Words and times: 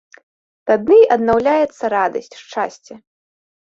Тады 0.71 0.97
аднаўляецца 1.17 1.83
радасць, 1.99 2.35
шчасце. 2.43 2.93